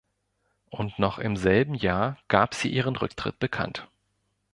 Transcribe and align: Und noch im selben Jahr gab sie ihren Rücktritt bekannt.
Und 0.71 0.97
noch 0.97 1.19
im 1.19 1.37
selben 1.37 1.75
Jahr 1.75 2.17
gab 2.27 2.55
sie 2.55 2.73
ihren 2.73 2.95
Rücktritt 2.95 3.37
bekannt. 3.37 3.87